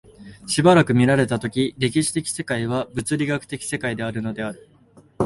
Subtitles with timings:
[0.47, 4.67] 斯く見られた時、歴史的世界は物理学的世界であるのである、